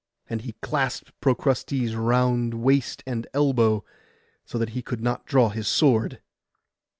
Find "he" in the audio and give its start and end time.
0.41-0.53, 4.69-4.81